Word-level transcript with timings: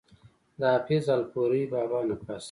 د 0.59 0.61
حافظ 0.73 1.05
الپورۍ 1.17 1.63
بابا 1.73 1.99
نه 2.09 2.15
پس 2.21 2.39